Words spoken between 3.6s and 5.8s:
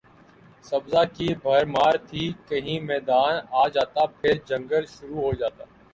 آ جاتا پھر جنگل شروع ہو جاتا